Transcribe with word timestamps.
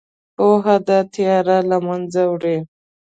پوهه 0.35 0.75
دا 0.87 0.99
تیاره 1.13 1.57
له 1.69 1.77
منځه 1.85 2.21
وړي. 2.31 2.57